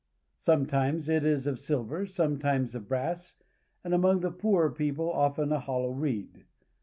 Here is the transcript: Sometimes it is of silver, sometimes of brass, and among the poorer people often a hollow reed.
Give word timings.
Sometimes 0.39 1.07
it 1.09 1.23
is 1.23 1.45
of 1.45 1.59
silver, 1.59 2.07
sometimes 2.07 2.73
of 2.73 2.87
brass, 2.87 3.35
and 3.83 3.93
among 3.93 4.21
the 4.21 4.31
poorer 4.31 4.71
people 4.71 5.11
often 5.13 5.51
a 5.51 5.59
hollow 5.59 5.91
reed. 5.91 6.45